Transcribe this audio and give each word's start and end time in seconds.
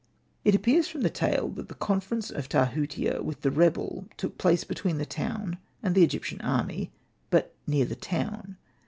It 0.43 0.55
appears 0.55 0.87
from 0.87 1.01
the 1.01 1.11
tale 1.11 1.47
that 1.49 1.67
the 1.69 1.75
con 1.75 2.01
ference 2.01 2.31
of 2.31 2.49
Tahutia 2.49 3.21
with 3.23 3.41
the 3.41 3.51
rebel 3.51 4.05
took 4.17 4.39
place 4.39 4.63
between 4.63 4.97
the 4.97 5.05
town 5.05 5.59
and 5.83 5.93
the 5.93 6.03
Egyptian 6.03 6.41
army, 6.41 6.91
but 7.29 7.53
near 7.67 7.85
the 7.85 7.93
town. 7.93 8.57